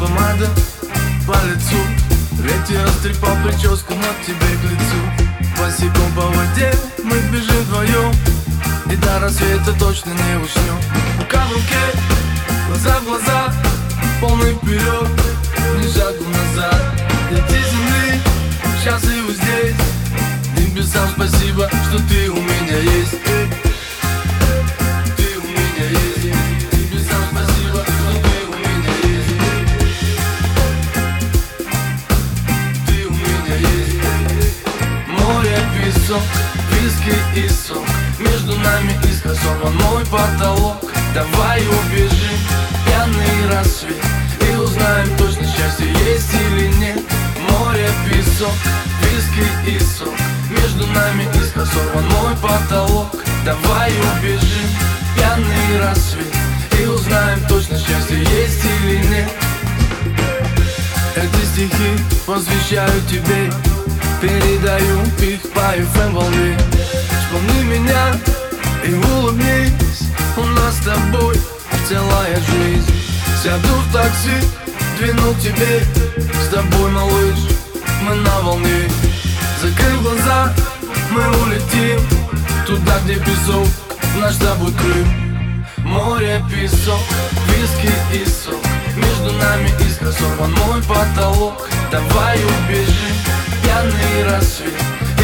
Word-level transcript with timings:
помада 0.00 0.48
по 1.26 1.34
лицу. 1.46 1.76
Ветер 2.40 2.84
растрепал 2.86 3.36
прическу 3.44 3.94
на 3.94 4.24
тебе 4.24 4.56
к 4.56 4.64
лицу. 4.64 5.28
Босиком 5.58 6.12
по 6.16 6.22
воде 6.22 6.72
мы 7.04 7.18
бежим 7.30 7.56
вдвоем. 7.64 8.12
И 8.90 8.96
до 8.96 9.20
рассвета 9.20 9.72
точно 9.78 10.10
не 10.10 10.36
уснем. 10.42 10.78
Рука 11.18 11.44
в 11.46 11.52
руке, 11.52 12.00
глаза 12.68 12.98
в 13.00 13.04
глаза 13.04 13.52
Полный 14.20 14.54
вперед, 14.54 15.08
ни 15.76 15.92
шагу 15.92 16.24
назад. 16.24 16.82
Дети 17.30 17.62
земли, 17.70 18.20
счастливы 18.82 19.34
здесь. 19.34 19.76
Небесам 20.56 21.08
спасибо, 21.14 21.68
что 21.88 21.98
ты 22.08 22.27
песок, 36.08 36.22
виски 36.72 37.14
и 37.34 37.48
сок. 37.48 37.84
Между 38.18 38.58
нами 38.58 38.98
искосован 39.04 39.76
мой 39.76 40.04
потолок. 40.06 40.78
Давай 41.14 41.60
убежим, 41.60 42.38
пьяный 42.86 43.52
рассвет. 43.52 44.02
И 44.40 44.56
узнаем 44.56 45.08
точно 45.18 45.44
счастье 45.44 45.86
есть 46.06 46.32
или 46.32 46.68
нет. 46.78 47.00
Море, 47.50 47.90
песок, 48.08 48.54
виски 49.02 49.46
и 49.66 49.78
сок. 49.80 50.14
Между 50.50 50.86
нами 50.86 51.28
искосован 51.34 52.06
мой 52.08 52.34
потолок. 52.36 53.14
Давай 53.44 53.90
убежим, 53.90 54.68
пьяный 55.14 55.80
рассвет. 55.80 56.34
И 56.80 56.86
узнаем 56.86 57.40
точно 57.48 57.76
счастье 57.76 58.18
есть 58.18 58.64
или 58.64 59.06
нет. 59.08 59.30
Эти 61.16 61.44
стихи 61.44 61.98
посвящаю 62.24 63.02
тебе 63.10 63.50
Передаю 64.20 65.02
их 65.20 65.40
по 65.52 65.60
FM 65.60 66.12
волне. 66.12 66.58
Вспомни 67.20 67.62
меня 67.62 68.14
и 68.84 68.92
улыбнись 68.92 70.08
У 70.36 70.42
нас 70.42 70.74
с 70.76 70.84
тобой 70.84 71.36
целая 71.88 72.34
жизнь. 72.36 72.92
Сяду 73.42 73.68
в 73.68 73.92
такси, 73.92 74.34
двину 74.98 75.34
тебе 75.34 75.82
С 76.44 76.48
тобой, 76.48 76.90
малыш, 76.90 77.38
мы 78.02 78.16
на 78.16 78.40
волне. 78.40 78.88
Закрыв 79.62 80.02
глаза, 80.02 80.52
мы 81.10 81.22
улетим 81.42 82.00
Туда, 82.66 82.98
где 83.04 83.14
песок, 83.16 83.66
наш 84.20 84.34
с 84.34 84.38
тобой 84.38 84.72
Крым 84.72 85.64
Море, 85.78 86.42
песок, 86.50 87.00
виски 87.46 87.92
и 88.12 88.24
сок 88.24 88.62
Между 88.96 89.32
нами 89.38 89.70
искра 89.88 90.12
сорван. 90.12 90.52
Мой 90.66 90.82
потолок 90.82 91.68
Давай 91.90 92.38
убежим, 92.38 93.16
пьяный 93.68 94.24
рассвет. 94.24 94.72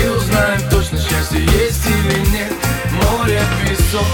И 0.03 0.09
узнаем 0.09 0.61
точно 0.70 0.98
счастье 0.98 1.41
есть 1.41 1.87
или 1.87 2.19
нет. 2.31 2.53
Море, 2.91 3.41
песок, 3.62 4.06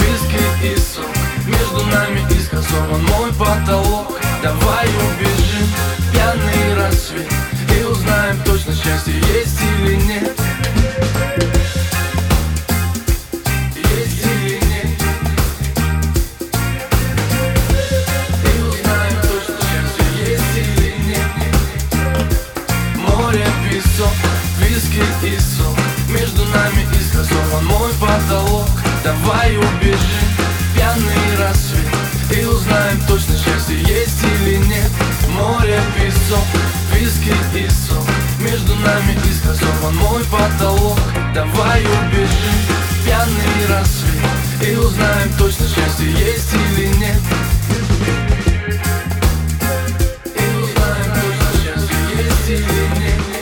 виски 0.00 0.42
и 0.62 0.76
сок. 0.76 1.06
Между 1.46 1.86
нами 1.86 2.20
искра 2.30 2.60
сорван 2.60 3.02
мой 3.04 3.32
потолок. 3.32 4.18
Давай 4.42 4.86
убежим, 4.88 5.68
пьяный 6.12 6.74
рассвет. 6.76 7.32
И 7.78 7.84
узнаем 7.84 8.38
точно 8.44 8.74
счастье 8.74 9.14
есть 9.14 9.60
или 9.60 9.94
нет 9.94 10.37
виски 24.78 25.02
и 25.26 25.38
сок 25.38 25.76
Между 26.08 26.44
нами 26.46 26.86
искра 26.98 27.24
сорван 27.24 27.66
мой 27.66 27.92
потолок. 27.94 28.68
Давай 29.02 29.56
убежим, 29.56 30.28
пьяный 30.74 31.36
рассвет. 31.38 31.88
И 32.30 32.44
узнаем 32.44 33.00
точно 33.08 33.36
счастье 33.36 33.78
есть 33.78 34.22
или 34.22 34.56
нет. 34.56 34.90
Море, 35.30 35.80
песок, 35.96 36.44
виски 36.92 37.34
и 37.54 37.68
сок. 37.68 38.04
Между 38.40 38.74
нами 38.76 39.18
искра 39.28 39.54
сорван 39.54 39.96
мой 39.96 40.24
потолок. 40.24 40.98
Давай 41.34 41.80
убежим, 41.82 42.58
пьяный 43.04 43.66
рассвет. 43.68 44.68
И 44.68 44.76
узнаем 44.76 45.32
точно 45.38 45.66
счастье 45.66 46.10
есть 46.10 46.54
или 46.54 46.86
нет. 46.98 47.20
И 50.34 50.56
узнаем 50.62 51.12
точно 51.14 51.62
счастье 51.62 51.96
есть 52.16 52.48
или 52.48 53.00
нет 53.00 53.37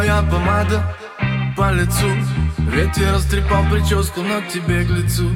Твоя 0.00 0.22
помада 0.22 0.82
по 1.58 1.70
лицу. 1.72 2.08
Ветер 2.72 3.12
растрепал 3.12 3.62
прическу 3.70 4.22
на 4.22 4.40
тебе 4.40 4.82
к 4.82 4.88
лицу 4.88 5.28